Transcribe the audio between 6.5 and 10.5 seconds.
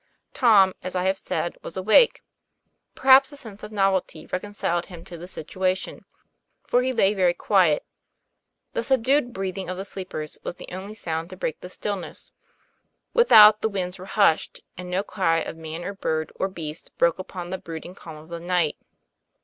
for he lay very quiet. The subdued breathing of the sleepers